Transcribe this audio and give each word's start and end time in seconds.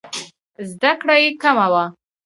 زده 0.71 0.91
کړې 0.99 1.17
یې 1.23 1.29
کمه 1.41 1.67
وه. 1.71 1.83